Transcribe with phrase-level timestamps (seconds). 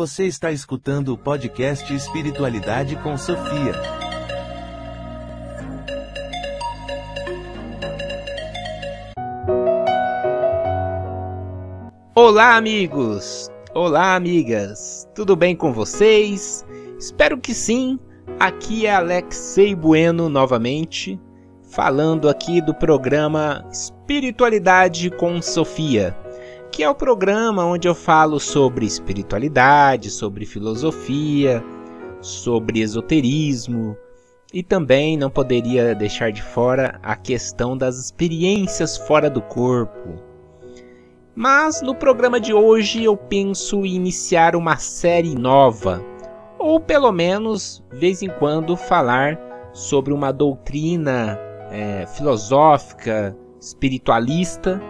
[0.00, 3.72] Você está escutando o podcast Espiritualidade com Sofia.
[12.14, 13.50] Olá, amigos!
[13.74, 15.08] Olá, amigas!
[15.16, 16.64] Tudo bem com vocês?
[16.96, 17.98] Espero que sim.
[18.38, 21.20] Aqui é Alexei Bueno novamente,
[21.72, 26.16] falando aqui do programa Espiritualidade com Sofia
[26.78, 31.60] que é o programa onde eu falo sobre espiritualidade, sobre filosofia,
[32.20, 33.96] sobre esoterismo
[34.54, 40.22] e também não poderia deixar de fora a questão das experiências fora do corpo.
[41.34, 46.00] Mas no programa de hoje eu penso em iniciar uma série nova,
[46.60, 49.36] ou pelo menos, vez em quando, falar
[49.72, 51.40] sobre uma doutrina
[51.72, 54.80] é, filosófica, espiritualista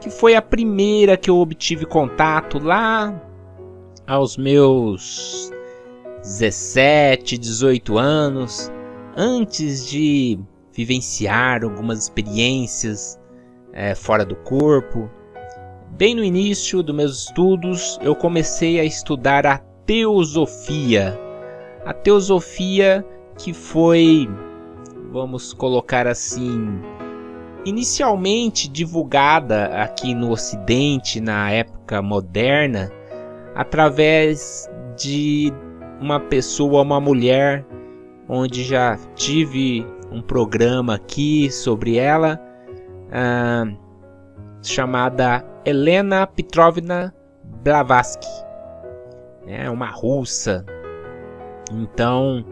[0.00, 3.20] que foi a primeira que eu obtive contato lá
[4.06, 5.52] aos meus
[6.22, 8.70] 17, 18 anos,
[9.16, 10.38] antes de
[10.72, 13.20] vivenciar algumas experiências
[13.72, 15.10] é, fora do corpo.
[15.92, 21.18] Bem no início dos meus estudos, eu comecei a estudar a teosofia.
[21.84, 23.04] A teosofia
[23.36, 24.28] que foi,
[25.10, 26.80] vamos colocar assim,
[27.64, 32.90] inicialmente divulgada aqui no Ocidente na época moderna
[33.54, 35.52] através de
[36.00, 37.64] uma pessoa, uma mulher,
[38.28, 42.40] onde já tive um programa aqui sobre ela,
[43.08, 43.76] uh,
[44.62, 47.14] chamada Helena Petrovna
[47.62, 48.26] Blavatsky,
[49.46, 50.64] é uma russa.
[51.72, 52.44] Então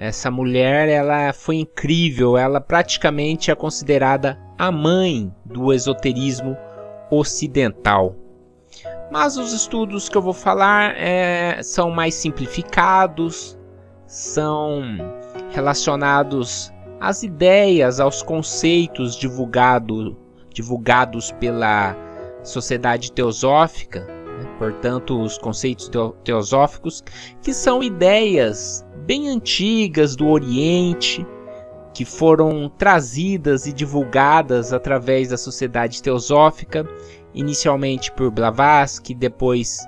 [0.00, 6.56] essa mulher, ela foi incrível, ela praticamente é considerada a mãe do esoterismo
[7.10, 8.16] ocidental.
[9.12, 13.58] Mas os estudos que eu vou falar é, são mais simplificados,
[14.06, 14.82] são
[15.50, 20.16] relacionados às ideias, aos conceitos divulgado,
[20.48, 21.94] divulgados pela
[22.42, 24.19] sociedade teosófica?
[24.60, 25.90] Portanto, os conceitos
[26.22, 27.02] teosóficos,
[27.40, 31.26] que são ideias bem antigas do Oriente,
[31.94, 36.86] que foram trazidas e divulgadas através da sociedade teosófica,
[37.32, 39.78] inicialmente por Blavatsky, depois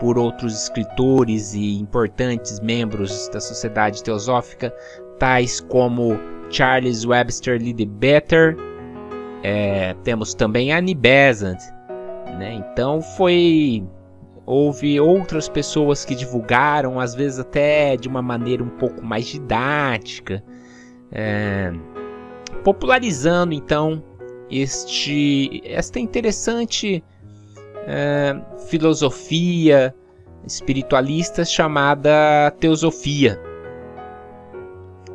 [0.00, 4.74] por outros escritores e importantes membros da sociedade teosófica,
[5.20, 6.18] tais como
[6.50, 8.56] Charles Webster Leadbeater,
[9.44, 11.60] é, temos também Annie Besant,
[12.38, 12.54] né?
[12.54, 13.86] Então foi
[14.46, 20.42] houve outras pessoas que divulgaram, às vezes até de uma maneira um pouco mais didática,
[21.10, 21.72] é,
[22.62, 24.02] popularizando então
[24.48, 27.02] este esta interessante
[27.86, 29.92] é, filosofia
[30.46, 33.40] espiritualista chamada teosofia.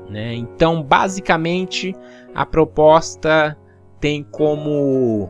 [0.09, 0.33] Né?
[0.33, 1.95] Então, basicamente,
[2.35, 3.57] a proposta
[4.01, 5.29] tem como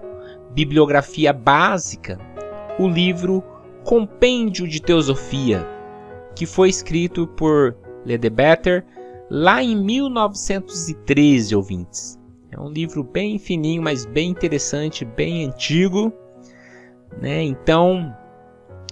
[0.56, 2.20] bibliografia básica
[2.80, 3.44] o livro
[3.84, 5.68] Compêndio de Teosofia,
[6.36, 7.76] que foi escrito por
[8.06, 8.86] Ledebetter
[9.30, 12.20] lá em 1913, ouvintes.
[12.52, 16.14] É um livro bem fininho, mas bem interessante, bem antigo.
[17.20, 17.42] Né?
[17.44, 18.16] Então,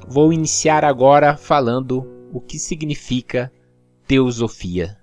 [0.07, 3.51] vou iniciar agora falando o que significa
[4.07, 4.97] teosofia.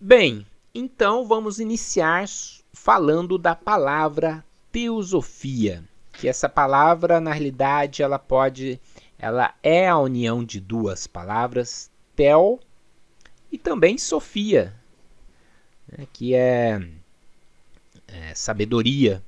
[0.00, 2.24] Bem, então vamos iniciar
[2.72, 5.84] falando da palavra teosofia
[6.18, 8.80] que essa palavra na realidade ela pode
[9.18, 12.60] ela é a união de duas palavras tel
[13.50, 14.74] e também sofia
[15.96, 16.80] né, que é,
[18.06, 19.22] é, sabedoria.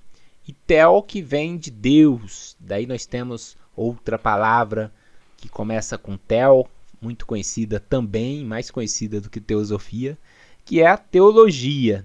[0.47, 2.57] E tel que vem de Deus.
[2.59, 4.93] Daí nós temos outra palavra
[5.37, 6.69] que começa com tel
[7.01, 10.19] muito conhecida também mais conhecida do que teosofia
[10.65, 12.05] que é a teologia.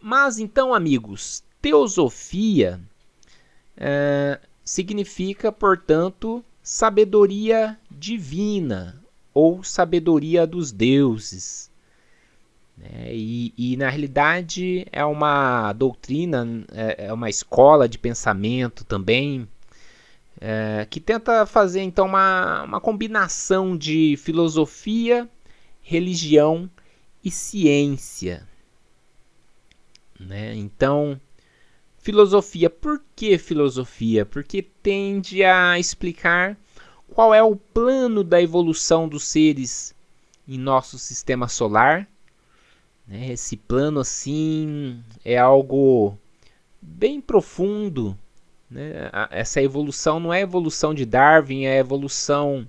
[0.00, 2.80] Mas então amigos teosofia
[3.76, 9.02] é, significa, portanto, sabedoria divina
[9.32, 11.70] ou sabedoria dos deuses.
[12.82, 19.48] É, e, e, na realidade é uma doutrina, é, é uma escola de pensamento também,
[20.40, 25.28] é, que tenta fazer então uma, uma combinação de filosofia,
[25.80, 26.68] religião
[27.24, 28.46] e ciência.
[30.18, 30.54] Né?
[30.54, 31.20] Então,
[32.06, 32.70] Filosofia.
[32.70, 34.24] Por que filosofia?
[34.24, 36.56] Porque tende a explicar
[37.08, 39.92] qual é o plano da evolução dos seres
[40.46, 42.06] em nosso sistema solar.
[43.08, 43.32] Né?
[43.32, 46.16] Esse plano, assim, é algo
[46.80, 48.16] bem profundo
[48.70, 49.10] Né?
[49.32, 52.68] Essa evolução não é evolução de Darwin, é evolução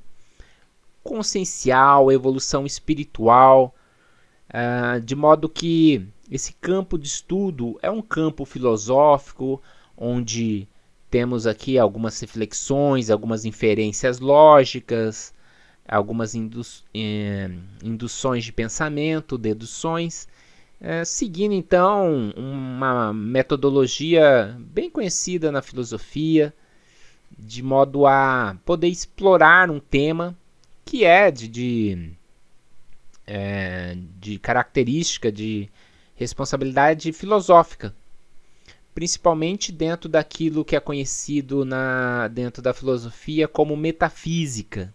[1.03, 3.75] consciencial, evolução espiritual,
[4.49, 9.61] uh, de modo que esse campo de estudo é um campo filosófico
[9.95, 10.67] onde
[11.09, 15.33] temos aqui algumas reflexões, algumas inferências lógicas,
[15.87, 16.61] algumas indu
[16.93, 17.49] eh,
[17.83, 20.27] induções de pensamento, deduções,
[20.81, 26.53] eh, seguindo então uma metodologia bem conhecida na filosofia,
[27.39, 30.37] de modo a poder explorar um tema
[30.83, 32.11] que é de, de,
[33.25, 35.69] é, de característica de
[36.17, 37.95] responsabilidade filosófica,
[38.93, 44.93] principalmente dentro daquilo que é conhecido na, dentro da filosofia como metafísica.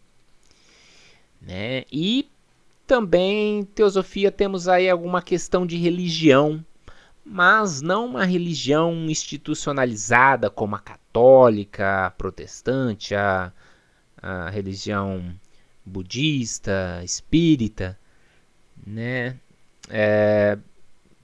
[1.41, 1.85] Né?
[1.91, 2.29] E
[2.87, 6.65] também teosofia temos aí alguma questão de religião,
[7.25, 13.53] mas não uma religião institucionalizada como a católica, a protestante, a,
[14.21, 15.33] a religião
[15.87, 17.97] budista, espírita,
[18.85, 19.37] né?
[19.89, 20.59] É,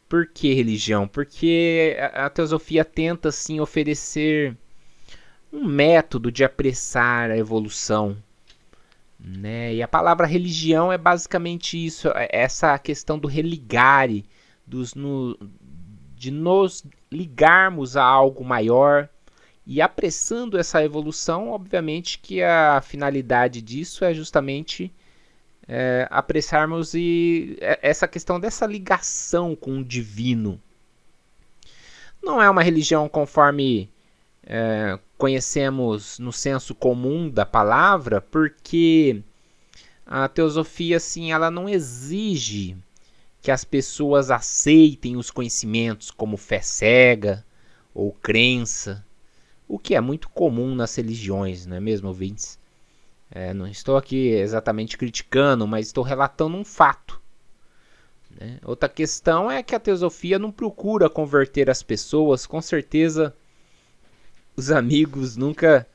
[0.08, 1.06] por que religião?
[1.06, 4.56] Porque a, teosofia tenta assim oferecer
[5.52, 8.16] um método de apressar a evolução,
[9.18, 9.74] né?
[9.74, 14.24] E a palavra religião é basicamente isso, é essa questão do religare,
[14.66, 15.38] dos no,
[16.16, 19.08] de nos ligarmos a algo maior,
[19.66, 24.90] e apressando essa evolução, obviamente que a finalidade disso é justamente
[25.68, 30.60] é, apressarmos e é, essa questão dessa ligação com o divino.
[32.22, 33.90] Não é uma religião conforme
[34.42, 39.22] é, conhecemos no senso comum da palavra, porque
[40.06, 42.76] a teosofia assim, ela não exige
[43.42, 47.44] que as pessoas aceitem os conhecimentos como fé cega
[47.94, 49.04] ou crença
[49.68, 52.58] o que é muito comum nas religiões, não é mesmo, ouvintes?
[53.30, 57.20] É, não estou aqui exatamente criticando, mas estou relatando um fato.
[58.30, 58.58] Né?
[58.64, 63.34] Outra questão é que a teosofia não procura converter as pessoas, com certeza
[64.56, 65.86] os amigos nunca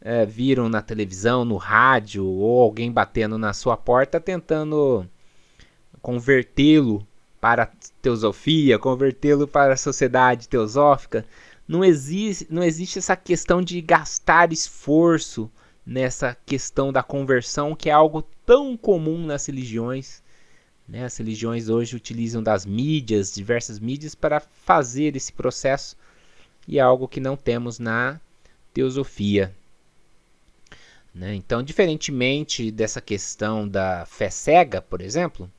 [0.00, 5.06] é, viram na televisão, no rádio, ou alguém batendo na sua porta tentando
[6.02, 7.06] convertê-lo
[7.40, 7.70] para a
[8.00, 11.24] teosofia, convertê-lo para a sociedade teosófica
[11.68, 15.50] não existe, não existe essa questão de gastar esforço
[15.86, 20.20] nessa questão da conversão, que é algo tão comum nas religiões.
[20.88, 21.04] Né?
[21.04, 25.96] As religiões hoje utilizam das mídias, diversas mídias, para fazer esse processo,
[26.66, 28.20] e é algo que não temos na
[28.74, 29.54] teosofia.
[31.14, 31.34] Né?
[31.34, 35.50] Então, diferentemente dessa questão da fé cega, por exemplo,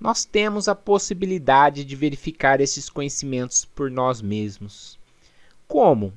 [0.00, 4.98] nós temos a possibilidade de verificar esses conhecimentos por nós mesmos.
[5.68, 6.14] Como?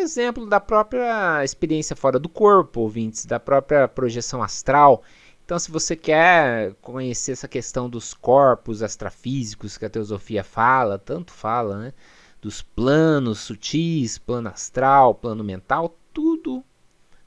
[0.00, 5.02] Exemplo da própria experiência fora do corpo, ouvintes, da própria projeção astral.
[5.44, 11.32] Então, se você quer conhecer essa questão dos corpos astrafísicos que a teosofia fala, tanto
[11.32, 11.92] fala, né?
[12.40, 16.64] Dos planos sutis, plano astral, plano mental, tudo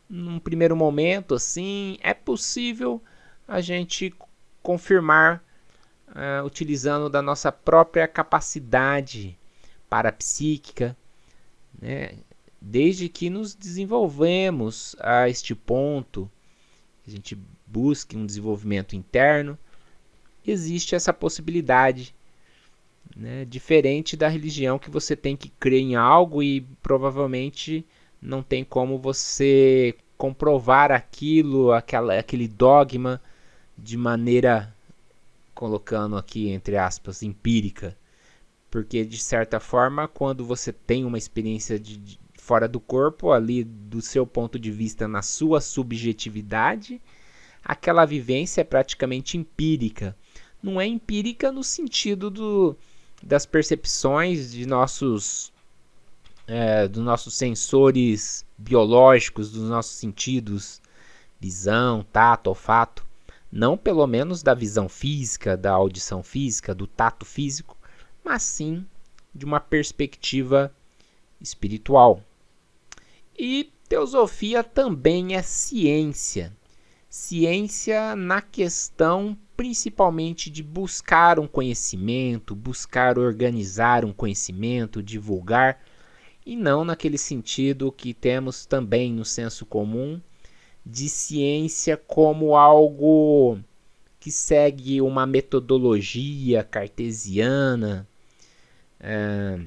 [0.10, 3.00] num primeiro momento, assim, é possível
[3.48, 4.12] a gente
[4.64, 5.44] confirmar
[6.10, 9.38] uh, utilizando da nossa própria capacidade
[9.88, 10.98] parapsíquica
[11.80, 12.12] né?
[12.65, 16.31] Desde que nos desenvolvemos a este ponto,
[17.06, 17.38] a gente
[17.68, 19.60] busque um desenvolvimento interno,
[20.48, 22.15] existe essa possibilidade.
[23.17, 23.43] Né?
[23.43, 27.86] Diferente da religião que você tem que crer em algo e provavelmente
[28.22, 33.22] não tem como você comprovar aquilo, aquela, aquele dogma
[33.77, 34.74] de maneira,
[35.53, 37.98] colocando aqui entre aspas, empírica.
[38.72, 44.01] Porque, de certa forma, quando você tem uma experiência de, fora do corpo, ali do
[44.01, 47.01] seu ponto de vista, na sua subjetividade,
[47.63, 50.13] aquela vivência é praticamente empírica.
[50.62, 52.75] Não é empírica no sentido do,
[53.23, 55.53] das percepções de nossos,
[56.45, 60.81] é, dos nossos sensores biológicos, dos nossos sentidos,
[61.39, 63.05] visão, tato, olfato.
[63.50, 67.77] Não pelo menos da visão física, da audição física, do tato físico,
[68.21, 68.85] mas sim
[69.33, 70.73] de uma perspectiva
[71.39, 72.21] espiritual.
[73.38, 76.56] E teosofia também é ciência.
[77.10, 85.80] Ciência na questão principalmente de buscar um conhecimento, buscar organizar um conhecimento, divulgar,
[86.46, 90.20] e não naquele sentido que temos também no senso comum
[90.86, 93.60] de ciência como algo
[94.20, 98.08] que segue uma metodologia cartesiana,
[99.00, 99.60] é,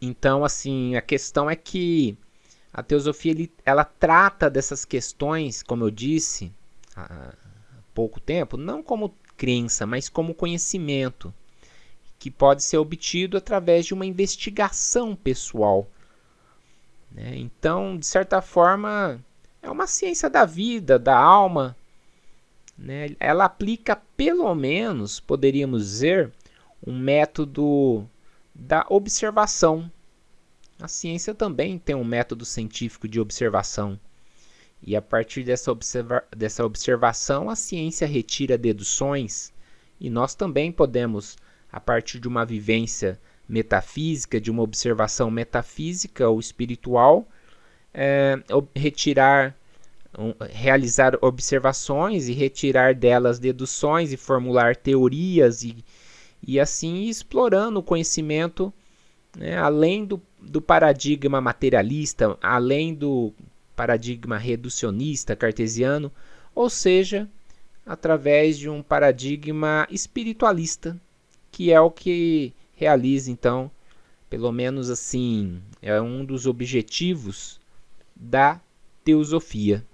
[0.00, 2.16] então, assim, a questão é que
[2.76, 6.52] a teosofia ele, ela trata dessas questões, como eu disse
[6.94, 7.32] há
[7.94, 11.32] pouco tempo, não como crença, mas como conhecimento
[12.18, 15.88] que pode ser obtido através de uma investigação pessoal.
[17.10, 17.38] Né?
[17.38, 19.24] Então, de certa forma,
[19.62, 21.74] é uma ciência da vida, da alma.
[22.76, 23.16] Né?
[23.18, 26.30] Ela aplica, pelo menos, poderíamos dizer,
[26.86, 28.06] um método
[28.54, 29.90] da observação.
[30.78, 33.98] A ciência também tem um método científico de observação.
[34.82, 39.52] E a partir dessa, observa dessa observação, a ciência retira deduções,
[39.98, 41.36] e nós também podemos,
[41.72, 43.18] a partir de uma vivência
[43.48, 47.26] metafísica, de uma observação metafísica ou espiritual,
[47.94, 48.38] é,
[48.74, 49.56] retirar,
[50.18, 55.82] um, realizar observações e retirar delas deduções e formular teorias e,
[56.46, 58.70] e assim explorando o conhecimento
[59.36, 63.32] né, além do, do paradigma materialista, além do
[63.76, 66.10] paradigma reducionista cartesiano,
[66.54, 67.28] ou seja,
[67.84, 70.98] através de um paradigma espiritualista,
[71.52, 73.70] que é o que realiza então,
[74.30, 77.60] pelo menos assim, é um dos objetivos
[78.14, 78.58] da
[79.04, 79.84] teosofia.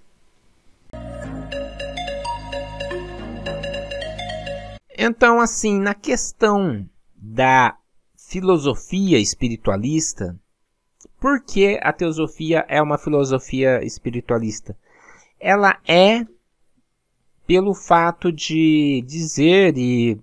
[4.96, 7.76] Então, assim, na questão da
[8.32, 10.34] filosofia espiritualista,
[11.20, 14.74] por que a teosofia é uma filosofia espiritualista?
[15.38, 16.26] Ela é
[17.46, 20.18] pelo fato de dizer e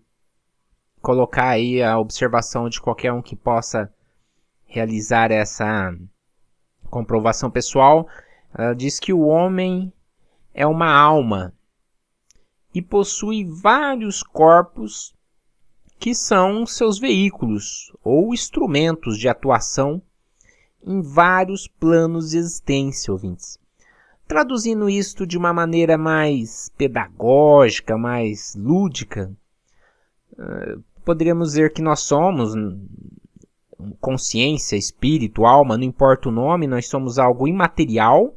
[0.99, 3.93] colocar aí a observação de qualquer um que possa
[4.65, 5.95] realizar essa
[6.89, 8.07] comprovação pessoal,
[8.57, 9.93] ela diz que o homem
[10.51, 11.53] é uma alma
[12.73, 15.13] e possui vários corpos
[15.99, 20.01] que são seus veículos ou instrumentos de atuação
[20.81, 23.59] em vários planos de existência, ouvintes.
[24.25, 29.35] Traduzindo isto de uma maneira mais pedagógica, mais lúdica,
[30.37, 32.53] eh, poderíamos dizer que nós somos
[33.99, 38.35] consciência, espírito, alma, não importa o nome, nós somos algo imaterial.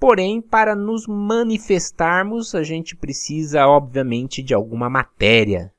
[0.00, 5.72] Porém, para nos manifestarmos, a gente precisa, obviamente, de alguma matéria.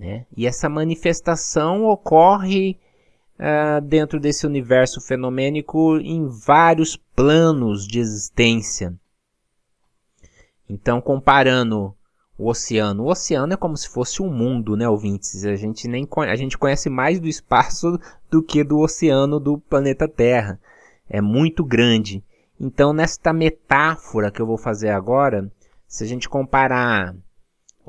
[0.00, 0.24] Né?
[0.34, 2.78] E essa manifestação ocorre
[3.38, 8.94] uh, dentro desse universo fenomênico em vários planos de existência.
[10.66, 11.94] Então, comparando
[12.38, 15.44] o oceano, o oceano é como se fosse um mundo, né, ouvintes?
[15.44, 17.98] A gente nem a gente conhece mais do espaço
[18.30, 20.58] do que do oceano do planeta Terra.
[21.10, 22.24] É muito grande.
[22.58, 25.52] Então, nesta metáfora que eu vou fazer agora,
[25.86, 27.14] se a gente comparar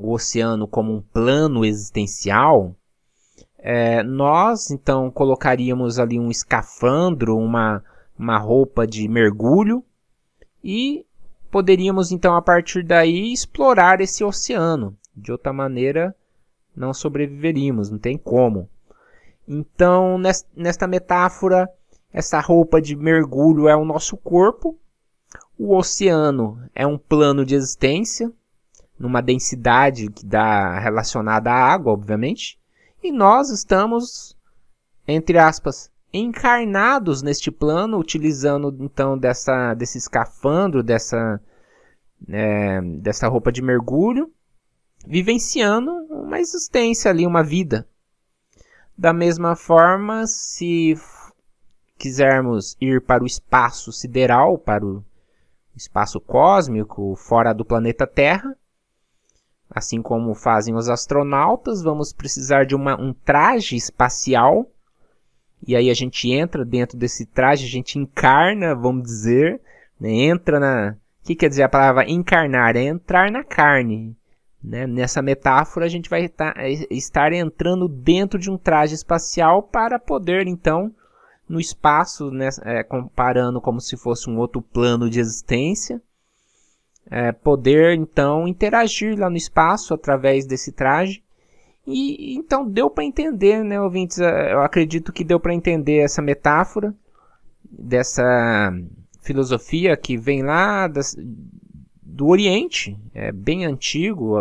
[0.02, 2.76] o oceano como um plano existencial,
[3.58, 7.84] é, nós então colocaríamos ali um escafandro, uma,
[8.18, 9.84] uma roupa de mergulho
[10.64, 11.06] e
[11.52, 14.98] poderíamos então a partir daí explorar esse oceano.
[15.16, 16.16] De outra maneira,
[16.76, 18.70] não sobreviveríamos, não tem como.
[19.48, 20.18] Então,
[20.56, 21.70] nesta metáfora,
[22.14, 24.80] essa roupa de mergulho é o nosso corpo,
[25.58, 28.32] o oceano é um plano de existência,
[29.02, 32.60] numa densidade que dá relacionada à água, obviamente,
[33.04, 34.38] e nós estamos,
[35.08, 41.42] entre aspas, encarnados neste plano, utilizando então dessa, desse escafandro, dessa,
[42.30, 44.32] é, dessa roupa de mergulho,
[45.08, 47.88] vivenciando uma existência ali, uma vida.
[48.96, 50.96] Da mesma forma, se
[51.98, 55.04] quisermos ir para o espaço sideral, para o
[55.76, 58.56] espaço cósmico, fora do planeta Terra,
[59.74, 64.70] Assim como fazem os astronautas, vamos precisar de uma, um traje espacial.
[65.66, 69.62] E aí a gente entra dentro desse traje, a gente encarna, vamos dizer,
[70.00, 70.10] né?
[70.10, 70.98] entra na.
[71.24, 72.76] O que quer dizer a palavra encarnar?
[72.76, 74.18] É entrar na carne.
[74.62, 74.86] Né?
[74.86, 76.54] Nessa metáfora, a gente vai tá,
[76.90, 80.94] estar entrando dentro de um traje espacial para poder, então,
[81.48, 86.02] no espaço, né, é, comparando como se fosse um outro plano de existência,
[87.10, 91.24] é, poder então interagir lá no espaço através desse traje.
[91.86, 94.20] E então deu para entender, né, ouvintes?
[94.20, 96.94] É, eu acredito que deu para entender essa metáfora
[97.64, 98.74] dessa
[99.22, 101.16] filosofia que vem lá das,
[102.02, 104.38] do Oriente, é bem antigo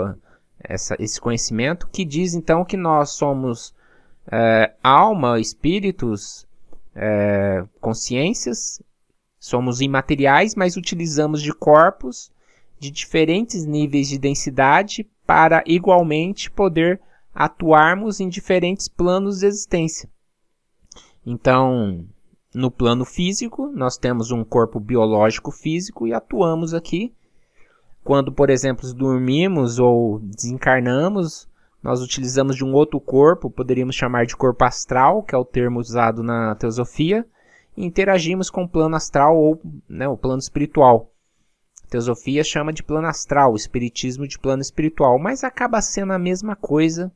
[0.59, 3.75] essa, esse conhecimento, que diz então que nós somos
[4.31, 6.47] é, alma, espíritos,
[6.95, 8.83] é, consciências,
[9.39, 12.31] somos imateriais, mas utilizamos de corpos
[12.81, 16.99] de diferentes níveis de densidade para igualmente poder
[17.33, 20.09] atuarmos em diferentes planos de existência.
[21.25, 22.07] Então,
[22.55, 27.15] no plano físico, nós temos um corpo biológico físico e atuamos aqui.
[28.03, 31.47] Quando, por exemplo, dormimos ou desencarnamos,
[31.83, 35.79] nós utilizamos de um outro corpo, poderíamos chamar de corpo astral, que é o termo
[35.79, 37.27] usado na teosofia,
[37.77, 41.13] e interagimos com o plano astral ou né, o plano espiritual.
[41.91, 47.13] Teosofia chama de plano astral, espiritismo de plano espiritual, mas acaba sendo a mesma coisa.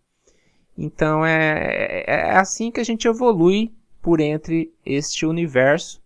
[0.77, 6.03] Então é, é, é assim que a gente evolui por entre este universo,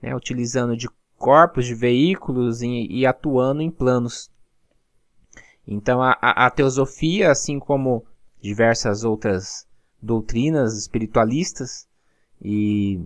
[0.00, 4.32] né, utilizando de corpos, de veículos e, e atuando em planos
[5.66, 8.04] então a, a, a teosofia, assim como
[8.40, 9.66] diversas outras
[10.00, 11.86] doutrinas espiritualistas,
[12.40, 13.00] e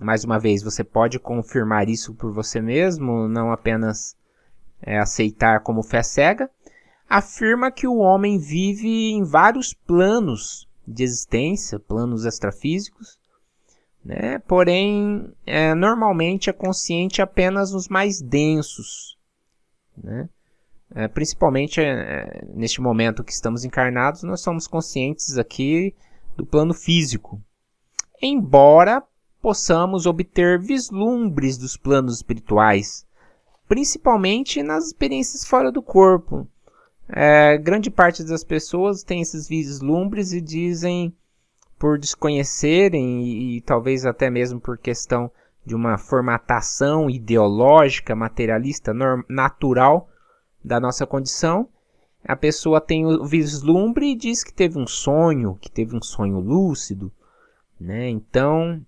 [0.00, 4.16] mais uma vez você pode confirmar isso por você mesmo, não apenas
[4.80, 6.50] é, aceitar como fé cega,
[7.08, 13.18] afirma que o homem vive em vários planos de existência, planos extrafísicos,
[14.04, 14.38] né?
[14.40, 19.18] porém, é, normalmente é consciente apenas nos mais densos.
[19.96, 20.28] Né?
[20.94, 25.94] É, principalmente é, neste momento que estamos encarnados, nós somos conscientes aqui
[26.36, 27.42] do plano físico.
[28.22, 29.02] Embora
[29.40, 33.06] possamos obter vislumbres dos planos espirituais,
[33.68, 36.48] principalmente nas experiências fora do corpo.
[37.08, 41.14] É, grande parte das pessoas tem esses vislumbres e dizem,
[41.78, 45.30] por desconhecerem e, e talvez até mesmo por questão
[45.64, 48.92] de uma formatação ideológica, materialista,
[49.28, 50.08] natural,
[50.64, 51.68] da nossa condição,
[52.24, 56.40] a pessoa tem o vislumbre e diz que teve um sonho, que teve um sonho
[56.40, 57.12] lúcido,
[57.80, 58.08] né?
[58.08, 58.84] Então,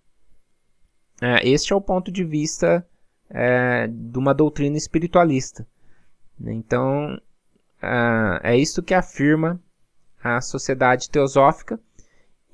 [1.20, 2.86] é, este é o ponto de vista
[3.28, 5.66] é, de uma doutrina espiritualista.
[6.38, 6.52] Né?
[6.52, 7.20] Então,
[7.82, 9.60] é, é isso que afirma
[10.22, 11.80] a sociedade teosófica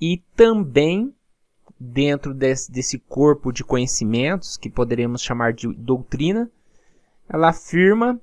[0.00, 1.14] e também
[1.78, 6.50] dentro desse, desse corpo de conhecimentos que poderemos chamar de doutrina,
[7.28, 8.20] ela afirma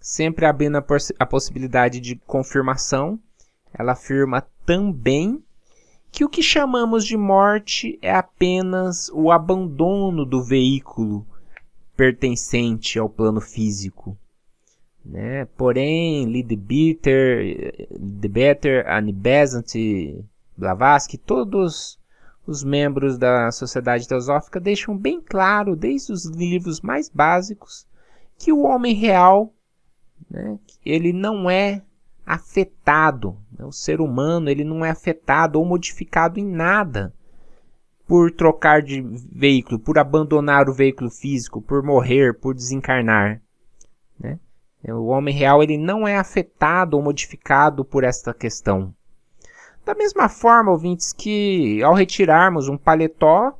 [0.00, 0.84] sempre abrindo a,
[1.18, 3.18] a possibilidade de confirmação.
[3.72, 5.42] Ela afirma também
[6.14, 11.26] que o que chamamos de morte é apenas o abandono do veículo
[11.96, 14.16] pertencente ao plano físico.
[15.04, 15.44] Né?
[15.56, 19.74] Porém, Leadbeater, Leadbeater, Annie Besant,
[20.56, 21.98] Blavatsky, todos
[22.46, 27.88] os membros da Sociedade Teosófica deixam bem claro, desde os livros mais básicos,
[28.38, 29.52] que o homem real
[30.30, 31.82] né, ele não é
[32.26, 37.12] afetado, o ser humano ele não é afetado ou modificado em nada
[38.06, 39.00] por trocar de
[39.32, 43.40] veículo, por abandonar o veículo físico, por morrer, por desencarnar.
[44.18, 44.38] Né?
[44.88, 48.94] O homem real ele não é afetado ou modificado por esta questão.
[49.84, 53.58] Da mesma forma, ouvintes, que ao retirarmos um paletó,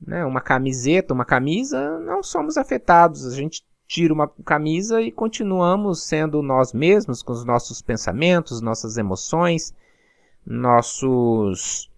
[0.00, 3.26] né, uma camiseta, uma camisa, não somos afetados.
[3.26, 8.96] A gente tira uma camisa e continuamos sendo nós mesmos com os nossos pensamentos, nossas
[8.96, 9.74] emoções,
[10.46, 11.90] nossos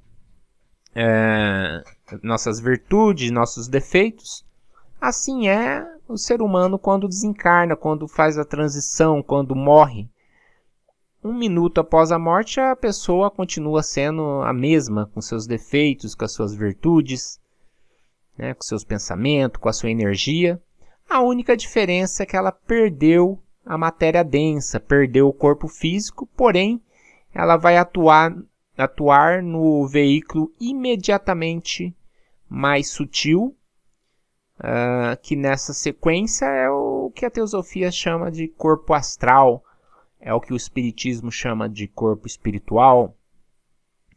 [0.92, 1.84] é,
[2.20, 4.44] nossas virtudes, nossos defeitos.
[5.00, 10.10] Assim é o ser humano quando desencarna, quando faz a transição, quando morre.
[11.22, 16.24] Um minuto após a morte, a pessoa continua sendo a mesma, com seus defeitos, com
[16.24, 17.40] as suas virtudes,
[18.36, 20.60] né, com seus pensamentos, com a sua energia.
[21.08, 26.82] A única diferença é que ela perdeu a matéria densa, perdeu o corpo físico, porém
[27.32, 28.34] ela vai atuar,
[28.76, 31.94] atuar no veículo imediatamente
[32.48, 33.56] mais sutil,
[34.58, 39.64] uh, que nessa sequência é o que a teosofia chama de corpo astral,
[40.20, 43.16] é o que o espiritismo chama de corpo espiritual,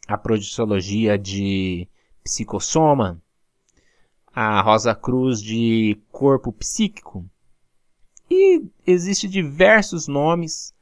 [0.07, 1.87] a projeciologia de
[2.23, 3.21] psicossoma,
[4.39, 7.25] a Rosa Cruz de corpo psíquico.
[8.29, 10.75] E existem diversos nomes.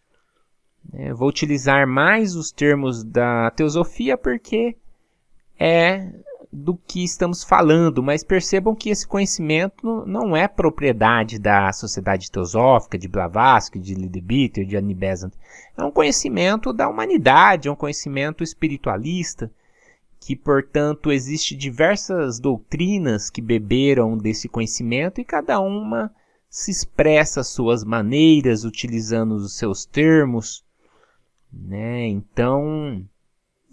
[0.91, 1.13] Né?
[1.13, 4.75] Vou utilizar mais os termos da teosofia porque
[5.57, 6.11] é
[6.51, 12.97] do que estamos falando, mas percebam que esse conhecimento não é propriedade da sociedade teosófica,
[12.97, 15.33] de Blavatsky, de Leadbeater, de Annie Besant.
[15.77, 19.49] É um conhecimento da humanidade, é um conhecimento espiritualista
[20.25, 26.11] que, portanto, existe diversas doutrinas que beberam desse conhecimento e cada uma
[26.49, 30.65] se expressa as suas maneiras, utilizando os seus termos.
[31.53, 32.07] Né?
[32.07, 33.05] Então,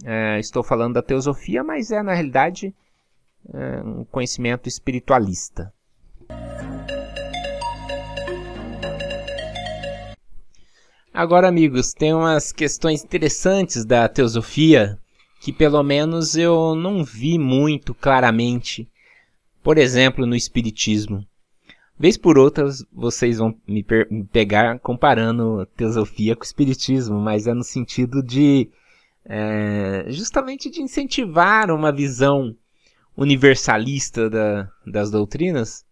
[0.05, 2.75] é, estou falando da teosofia, mas é, na realidade,
[3.51, 5.73] é, um conhecimento espiritualista.
[11.15, 14.99] Agora, amigos, tem umas questões interessantes da teosofia
[15.43, 18.89] que pelo menos eu não vi muito claramente
[19.61, 21.27] Por exemplo, no Espiritismo.
[21.99, 27.63] Vez por outras, vocês vão me, me pegar comparando teosofia com Espiritismo, mas é no
[27.65, 28.69] sentido de
[29.25, 32.57] é, justamente de incentivar uma visão
[33.17, 35.85] universalista da, das doutrinas.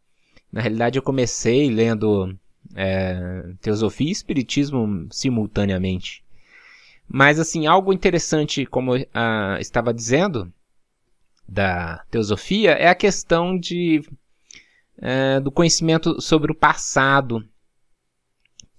[0.52, 2.36] Na realidade, eu comecei lendo
[2.74, 6.24] é, teosofia e espiritismo simultaneamente.
[7.12, 10.52] Mas, assim, algo interessante, como ah, estava dizendo,
[11.50, 14.08] da teosofia é a questão de,
[14.96, 17.44] é, do conhecimento sobre o passado,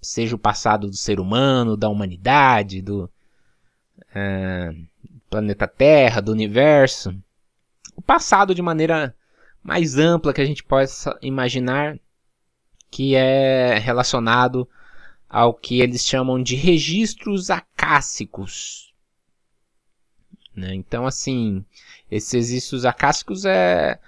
[0.00, 3.10] seja o passado do ser humano, da humanidade, do
[4.14, 4.74] é,
[5.28, 7.14] planeta Terra, do universo.
[7.94, 9.14] O passado de maneira
[9.62, 11.98] mais ampla que a gente possa imaginar,
[12.90, 14.66] que é relacionado
[15.28, 17.50] ao que eles chamam de registros
[17.82, 18.94] acássicos.
[20.54, 20.74] Né?
[20.74, 21.64] Então, assim,
[22.10, 23.98] esses registros acássicos é,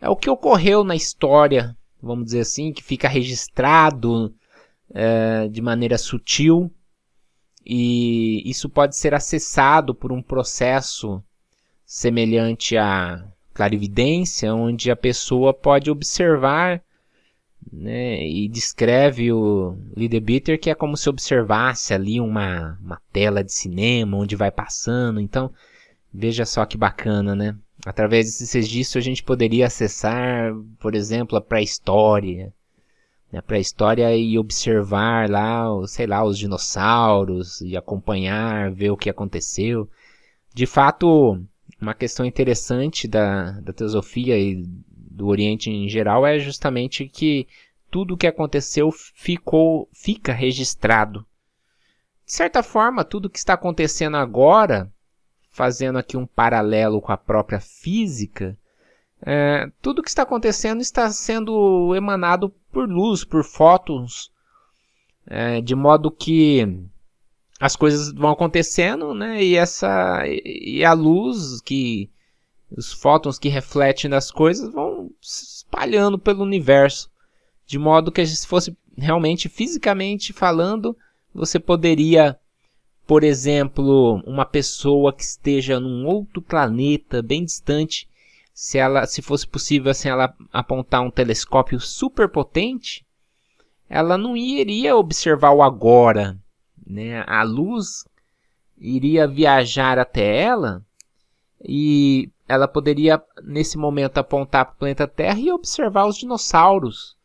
[0.00, 4.32] é o que ocorreu na história, vamos dizer assim, que fica registrado
[4.94, 6.70] é, de maneira sutil
[7.66, 11.22] e isso pode ser acessado por um processo
[11.84, 16.82] semelhante à clarividência, onde a pessoa pode observar
[17.72, 23.52] né, e descreve o Liederbitter que é como se observasse ali uma, uma tela de
[23.52, 25.20] cinema onde vai passando.
[25.20, 25.52] Então,
[26.12, 27.56] veja só que bacana, né?
[27.84, 32.52] Através desses registros a gente poderia acessar, por exemplo, a pré-história.
[33.30, 33.38] Né?
[33.38, 39.88] A pré-história e observar lá, sei lá, os dinossauros e acompanhar, ver o que aconteceu.
[40.54, 41.38] De fato,
[41.80, 44.64] uma questão interessante da, da teosofia e
[45.14, 47.46] do Oriente em geral é justamente que
[47.90, 51.24] tudo o que aconteceu ficou, fica registrado.
[52.26, 54.90] De certa forma, tudo o que está acontecendo agora,
[55.50, 58.58] fazendo aqui um paralelo com a própria física,
[59.24, 64.32] é, tudo o que está acontecendo está sendo emanado por luz, por fótons,
[65.26, 66.84] é, de modo que
[67.60, 69.42] as coisas vão acontecendo, né?
[69.42, 72.10] E essa e a luz que
[72.76, 74.83] os fótons que refletem das coisas vão
[75.20, 77.10] se espalhando pelo universo,
[77.66, 80.96] de modo que se fosse realmente fisicamente falando,
[81.34, 82.38] você poderia,
[83.06, 88.08] por exemplo, uma pessoa que esteja num outro planeta bem distante,
[88.52, 93.04] se ela, se fosse possível assim, ela apontar um telescópio super potente,
[93.88, 96.38] ela não iria observar o agora,
[96.86, 97.24] né?
[97.26, 98.04] A luz
[98.78, 100.84] iria viajar até ela
[101.66, 107.16] e ela poderia nesse momento apontar para o planeta Terra e observar os dinossauros,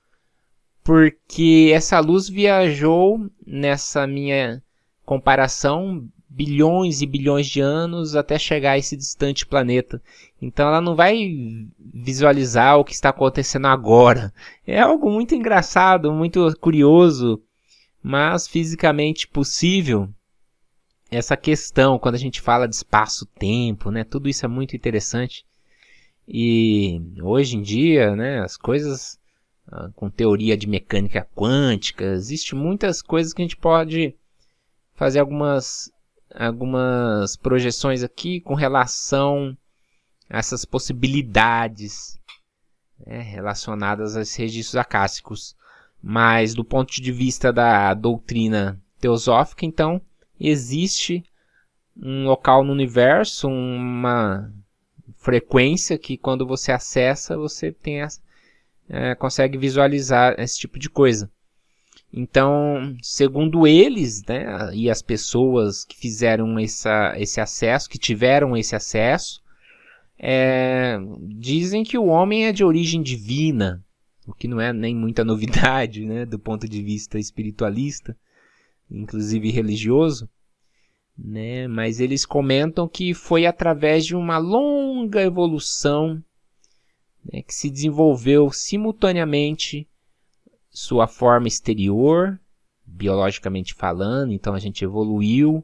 [0.84, 4.62] porque essa luz viajou nessa minha
[5.06, 10.02] comparação bilhões e bilhões de anos até chegar a esse distante planeta.
[10.42, 11.18] Então ela não vai
[11.80, 14.32] visualizar o que está acontecendo agora.
[14.66, 17.42] É algo muito engraçado, muito curioso
[18.02, 20.10] mas fisicamente possível
[21.12, 24.04] essa questão quando a gente fala de espaço-tempo, né?
[24.04, 25.46] Tudo isso é muito interessante.
[26.28, 29.20] E hoje em dia, né, as coisas
[29.68, 34.16] ah, com teoria de mecânica quântica, existe muitas coisas que a gente pode
[34.94, 35.92] fazer algumas
[36.36, 39.58] algumas projeções aqui com relação
[40.30, 42.20] a essas possibilidades
[43.06, 45.56] né, relacionadas a esses registros acássicos.
[46.02, 50.02] Mas do ponto de vista da doutrina teosófica, então,
[50.40, 51.24] existe
[51.96, 54.52] um local no universo, uma
[55.18, 58.02] frequência que quando você acessa, você tem
[58.88, 61.30] é, consegue visualizar esse tipo de coisa.
[62.12, 68.76] Então, segundo eles, né, e as pessoas que fizeram essa, esse acesso, que tiveram esse
[68.76, 69.44] acesso,
[70.18, 73.84] é, dizem que o homem é de origem divina,
[74.26, 78.18] o que não é nem muita novidade, né, do ponto de vista espiritualista,
[78.90, 80.30] inclusive religioso,
[81.18, 86.24] né, mas eles comentam que foi através de uma longa evolução
[87.32, 89.88] né, que se desenvolveu simultaneamente
[90.70, 92.40] sua forma exterior,
[92.86, 95.64] biologicamente falando, então a gente evoluiu,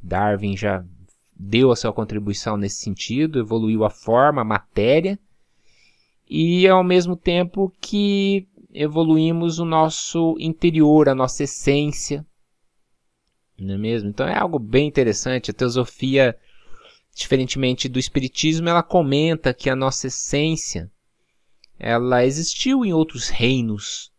[0.00, 0.84] Darwin já
[1.38, 5.18] deu a sua contribuição nesse sentido, evoluiu a forma, a matéria,
[6.28, 12.26] e ao mesmo tempo que evoluímos o nosso interior, a nossa essência.
[13.58, 14.08] Não é mesmo?
[14.08, 15.50] Então é algo bem interessante.
[15.50, 16.36] A teosofia,
[17.14, 20.90] diferentemente do espiritismo, ela comenta que a nossa essência
[21.78, 24.10] ela existiu em outros reinos,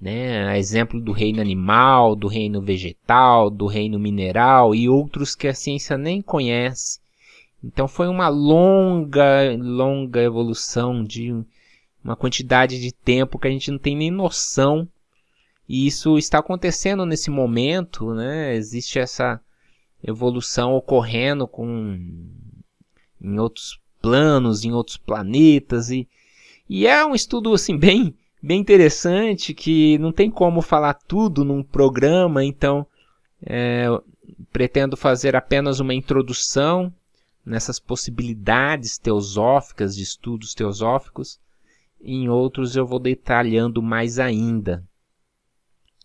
[0.00, 0.48] né?
[0.48, 5.54] A exemplo do reino animal, do reino vegetal, do reino mineral e outros que a
[5.54, 7.00] ciência nem conhece.
[7.62, 11.32] Então foi uma longa, longa evolução de
[12.02, 14.88] uma quantidade de tempo que a gente não tem nem noção.
[15.72, 18.56] E isso está acontecendo nesse momento, né?
[18.56, 19.40] Existe essa
[20.02, 21.96] evolução ocorrendo com
[23.22, 26.08] em outros planos, em outros planetas e,
[26.68, 31.62] e é um estudo assim bem bem interessante que não tem como falar tudo num
[31.62, 32.84] programa, então
[33.40, 33.86] é,
[34.52, 36.92] pretendo fazer apenas uma introdução
[37.46, 41.38] nessas possibilidades teosóficas, de estudos teosóficos.
[42.02, 44.84] Em outros eu vou detalhando mais ainda.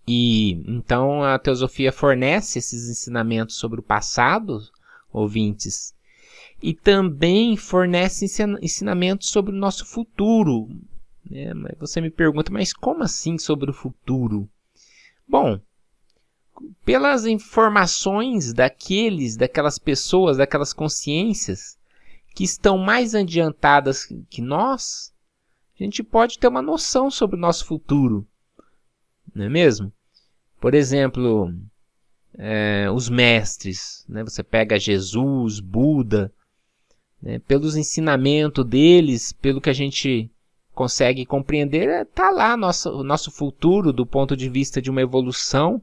[0.08, 4.60] E então a teosofia fornece esses ensinamentos sobre o passado,
[5.12, 5.96] ouvintes,
[6.62, 8.26] e também fornece
[8.62, 10.70] ensinamentos sobre o nosso futuro.
[11.32, 14.48] É, você me pergunta, mas como assim sobre o futuro?
[15.28, 15.60] Bom,
[16.84, 21.78] pelas informações daqueles, daquelas pessoas, daquelas consciências
[22.36, 25.14] que estão mais adiantadas que nós,
[25.80, 28.28] a gente pode ter uma noção sobre o nosso futuro,
[29.36, 29.92] não é mesmo?
[30.62, 31.54] Por exemplo,
[32.38, 34.24] é, os mestres, né?
[34.24, 36.34] você pega Jesus, Buda,
[37.22, 37.40] né?
[37.40, 40.32] pelos ensinamentos deles, pelo que a gente
[40.74, 45.82] consegue compreender, está lá nosso, o nosso futuro do ponto de vista de uma evolução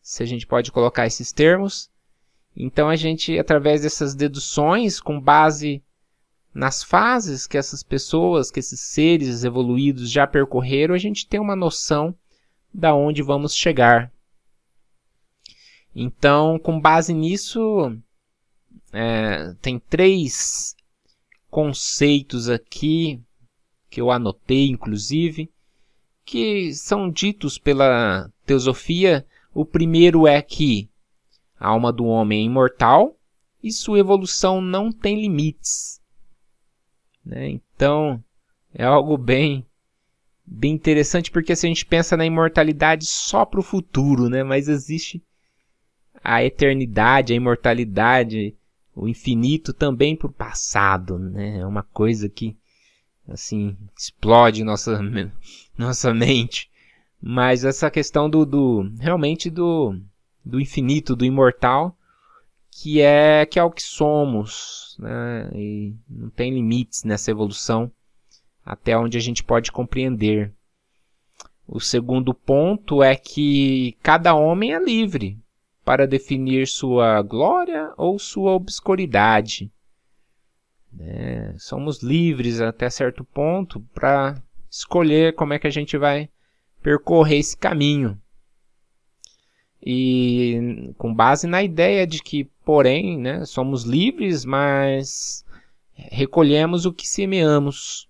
[0.00, 1.90] se a gente pode colocar esses termos.
[2.56, 5.82] Então a gente, através dessas deduções, com base
[6.52, 11.56] nas fases que essas pessoas, que esses seres evoluídos já percorreram, a gente tem uma
[11.56, 12.14] noção
[12.74, 14.12] da onde vamos chegar.
[15.94, 17.96] Então, com base nisso,
[18.92, 20.74] é, tem três
[21.48, 23.22] conceitos aqui
[23.88, 25.48] que eu anotei, inclusive,
[26.24, 30.90] que são ditos pela teosofia o primeiro é que
[31.58, 33.16] a alma do homem é imortal
[33.62, 36.02] e sua evolução não tem limites.
[37.24, 37.50] Né?
[37.50, 38.22] Então,
[38.74, 39.64] é algo bem,
[40.46, 44.42] bem interessante, porque se a gente pensa na imortalidade só para o futuro, né?
[44.42, 45.22] mas existe
[46.22, 48.54] a eternidade, a imortalidade,
[48.94, 51.18] o infinito também para o passado.
[51.18, 51.58] Né?
[51.58, 52.56] É uma coisa que
[53.28, 55.00] assim explode nossa,
[55.76, 56.70] nossa mente.
[57.20, 59.98] Mas essa questão do, do realmente do,
[60.44, 61.96] do infinito, do imortal,
[62.70, 65.48] que é que é o que somos, né?
[65.54, 67.90] E não tem limites nessa evolução
[68.64, 70.52] até onde a gente pode compreender.
[71.66, 75.38] O segundo ponto é que cada homem é livre
[75.84, 79.70] para definir sua glória ou sua obscuridade.
[80.92, 81.54] Né?
[81.58, 86.28] Somos livres até certo ponto para escolher como é que a gente vai
[86.82, 88.20] percorrer esse caminho.
[89.86, 95.44] E com base na ideia de que, porém, né, somos livres, mas
[95.94, 98.08] recolhemos o que semeamos.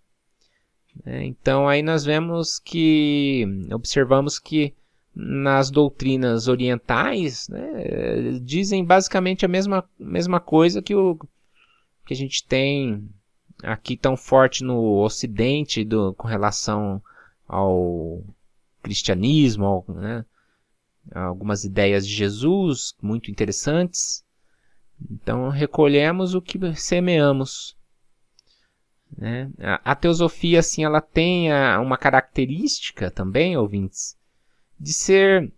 [1.04, 4.74] É, então aí nós vemos que, observamos que
[5.14, 11.16] nas doutrinas orientais né, dizem basicamente a mesma, mesma coisa que, o,
[12.06, 13.08] que a gente tem
[13.62, 17.02] aqui tão forte no Ocidente do, com relação
[17.46, 18.24] ao
[18.82, 20.24] cristianismo, né?
[21.12, 24.24] algumas ideias de Jesus muito interessantes.
[25.10, 27.76] Então recolhemos o que semeamos.
[29.16, 29.50] Né?
[29.58, 31.48] A, teosofia assim, ela tem
[31.80, 34.16] uma característica também, ouvintes,
[34.78, 35.52] de ser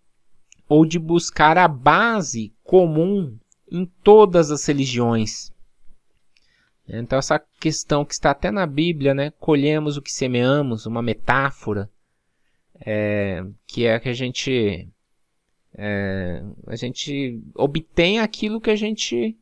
[0.69, 3.37] ou de buscar a base comum
[3.71, 5.53] em todas as religiões.
[6.89, 9.33] Então essa questão que está até na Bíblia, né?
[9.41, 11.91] Colhemos o que semeamos, uma metáfora
[12.81, 14.89] é, que é que a gente
[15.75, 19.37] é, a gente obtém aquilo que a gente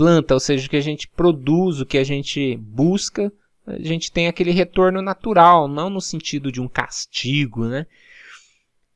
[0.00, 3.30] planta, ou seja, que a gente produz, o que a gente busca,
[3.66, 7.86] a gente tem aquele retorno natural, não no sentido de um castigo, né?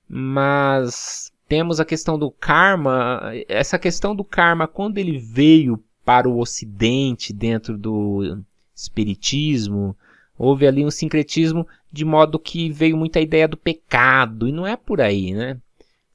[0.08, 6.38] Mas temos a questão do karma, essa questão do karma quando ele veio para o
[6.38, 8.38] ocidente dentro do
[8.74, 9.94] espiritismo,
[10.38, 14.74] houve ali um sincretismo de modo que veio muita ideia do pecado, e não é
[14.74, 15.58] por aí, né?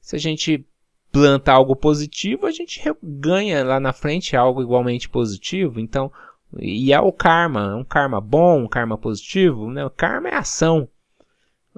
[0.00, 0.66] Se a gente
[1.12, 6.12] planta algo positivo, a gente ganha lá na frente algo igualmente positivo, então,
[6.58, 9.84] e é o karma, um karma bom, um karma positivo, né?
[9.84, 10.88] O karma é ação.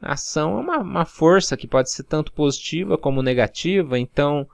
[0.00, 4.46] A ação é uma, uma força que pode ser tanto positiva como negativa, então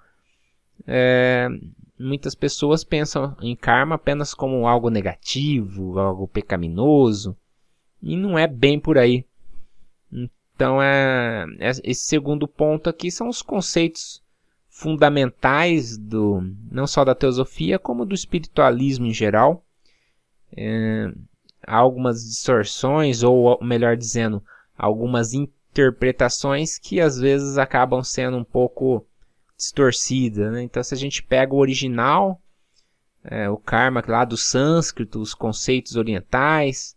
[0.86, 1.48] é,
[1.98, 7.36] muitas pessoas pensam em karma apenas como algo negativo, algo pecaminoso,
[8.02, 9.24] e não é bem por aí.
[10.12, 14.22] Então, é, é, esse segundo ponto aqui são os conceitos
[14.78, 19.64] fundamentais do não só da teosofia como do espiritualismo em geral.
[20.56, 21.12] É,
[21.66, 24.40] há algumas distorções, ou melhor dizendo,
[24.76, 29.04] algumas interpretações que às vezes acabam sendo um pouco
[29.56, 30.52] distorcidas.
[30.52, 30.62] Né?
[30.62, 32.40] Então, se a gente pega o original,
[33.24, 36.94] é, o karma lá do sânscrito, os conceitos orientais,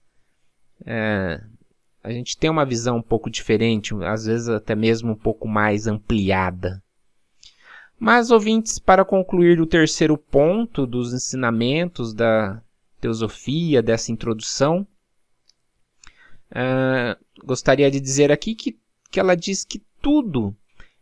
[0.85, 1.41] é,
[2.03, 5.87] a gente tem uma visão um pouco diferente, às vezes até mesmo um pouco mais
[5.87, 6.79] ampliada.
[8.03, 12.59] Mas, ouvintes, para concluir o terceiro ponto dos ensinamentos da
[12.99, 14.87] teosofia, dessa introdução,
[16.49, 18.79] uh, gostaria de dizer aqui que,
[19.11, 20.57] que ela diz que tudo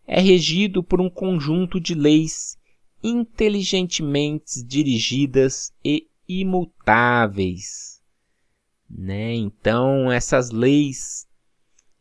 [0.06, 2.58] é regido por um conjunto de leis
[3.02, 8.04] inteligentemente dirigidas e imutáveis.
[8.90, 9.36] Né?
[9.36, 11.29] Então, essas leis,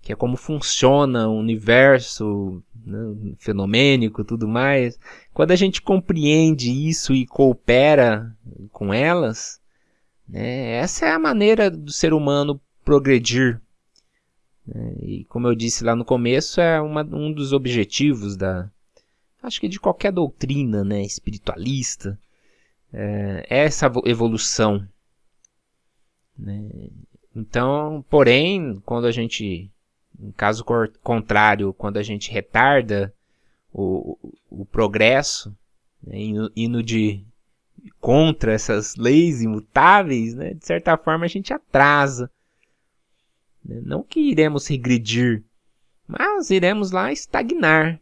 [0.09, 4.99] que é como funciona o universo né, fenomênico tudo mais,
[5.35, 8.35] quando a gente compreende isso e coopera
[8.73, 9.61] com elas,
[10.27, 13.61] né, essa é a maneira do ser humano progredir.
[14.67, 14.95] Né?
[15.03, 18.71] E como eu disse lá no começo, é uma, um dos objetivos da,
[19.43, 22.19] acho que de qualquer doutrina né, espiritualista,
[22.91, 24.89] é, é essa evolução.
[26.35, 26.67] Né?
[27.37, 29.71] Então, porém, quando a gente,
[30.21, 30.65] em caso
[31.03, 33.15] contrário, quando a gente retarda
[33.73, 34.19] o,
[34.51, 35.55] o progresso,
[36.03, 36.19] né,
[36.57, 37.25] indo, de
[38.01, 42.31] contra essas leis imutáveis, né, de certa forma a gente atrasa.
[43.65, 43.81] Né?
[43.85, 45.45] Não que iremos regredir,
[46.07, 48.01] mas iremos lá estagnar.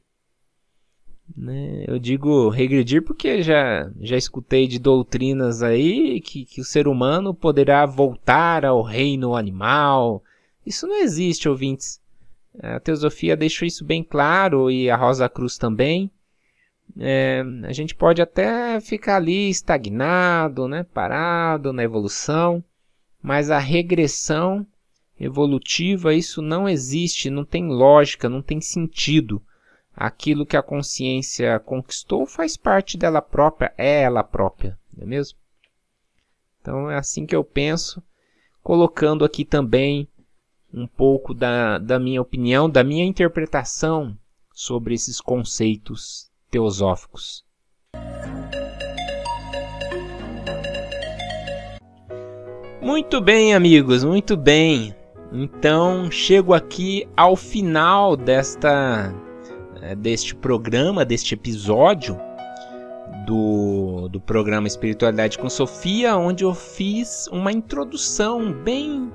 [1.36, 1.84] Né?
[1.86, 7.34] Eu digo regredir porque já, já escutei de doutrinas aí que, que o ser humano
[7.34, 10.22] poderá voltar ao reino animal.
[10.64, 12.00] Isso não existe, ouvintes.
[12.60, 16.10] A teosofia deixa isso bem claro e a Rosa Cruz também.
[16.98, 22.64] É, a gente pode até ficar ali estagnado, né, parado na evolução,
[23.22, 24.66] mas a regressão
[25.18, 29.42] evolutiva, isso não existe, não tem lógica, não tem sentido
[29.94, 35.38] aquilo que a consciência conquistou faz parte dela própria, é ela própria, não é mesmo?
[36.60, 38.02] Então é assim que eu penso,
[38.62, 40.06] colocando aqui também
[40.76, 44.14] um pouco da, da minha opinião, da minha interpretação
[44.52, 47.42] sobre esses conceitos teosóficos.
[52.82, 54.94] Muito bem, amigos, muito bem.
[55.32, 59.12] Então chego aqui ao final desta
[59.80, 62.18] é, deste programa, deste episódio
[63.26, 69.10] do, do programa Espiritualidade com Sofia, onde eu fiz uma introdução bem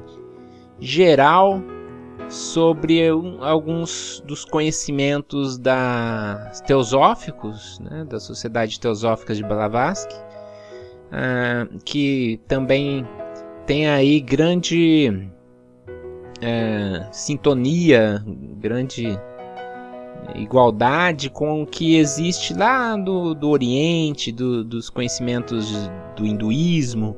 [0.82, 1.62] geral
[2.28, 3.08] sobre
[3.42, 13.08] alguns dos conhecimentos da, teosóficos, né, da Sociedade Teosófica de Blavatsky, uh, que também
[13.66, 15.30] tem aí grande
[16.38, 18.24] uh, sintonia,
[18.58, 19.20] grande
[20.36, 27.18] igualdade com o que existe lá do, do Oriente, do, dos conhecimentos do hinduísmo,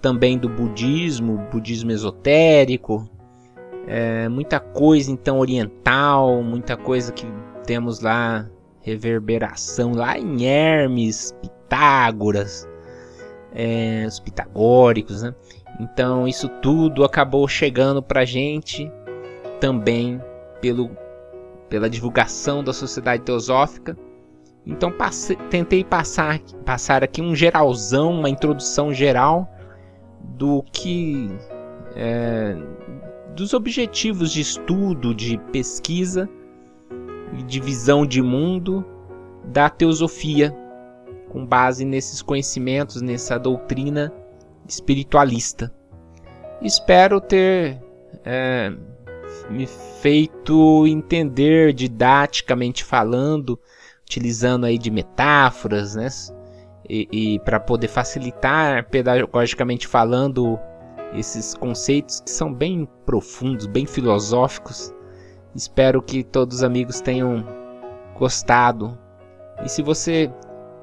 [0.00, 3.08] também do budismo, budismo esotérico,
[3.86, 7.26] é, muita coisa então oriental, muita coisa que
[7.64, 8.48] temos lá
[8.80, 12.68] reverberação lá em Hermes, Pitágoras,
[13.52, 15.34] é, os pitagóricos, né?
[15.80, 18.90] Então isso tudo acabou chegando para gente
[19.60, 20.20] também
[20.60, 20.90] pelo
[21.68, 23.96] pela divulgação da Sociedade Teosófica.
[24.64, 29.48] Então passe, tentei passar, passar aqui um geralzão, uma introdução geral
[30.34, 31.30] do que
[31.94, 32.56] é,
[33.34, 36.28] dos objetivos de estudo, de pesquisa
[37.38, 38.84] e de visão de mundo
[39.44, 40.54] da teosofia,
[41.30, 44.12] com base nesses conhecimentos, nessa doutrina
[44.66, 45.72] espiritualista.
[46.62, 47.80] Espero ter
[48.24, 48.72] é,
[49.50, 49.66] me
[50.00, 53.58] feito entender didaticamente falando,
[54.02, 56.08] utilizando aí de metáforas, né?
[56.88, 60.58] E, e para poder facilitar pedagogicamente falando
[61.14, 64.92] esses conceitos que são bem profundos, bem filosóficos.
[65.54, 67.44] Espero que todos os amigos tenham
[68.18, 68.98] gostado.
[69.64, 70.30] E se você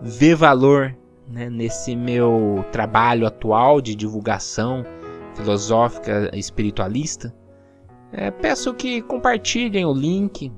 [0.02, 0.96] vê valor
[1.28, 4.84] né, nesse meu trabalho atual de divulgação
[5.36, 7.34] filosófica espiritualista,
[8.12, 10.52] é, peço que compartilhem o link,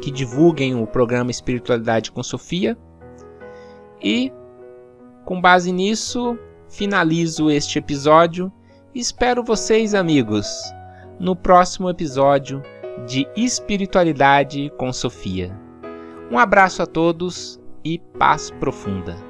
[0.00, 2.76] que divulguem o programa Espiritualidade com Sofia.
[4.02, 4.30] E,
[5.26, 8.50] com base nisso, finalizo este episódio
[8.94, 10.46] e espero vocês, amigos,
[11.18, 12.62] no próximo episódio
[13.06, 15.52] de Espiritualidade com Sofia.
[16.30, 19.25] Um abraço a todos e paz profunda.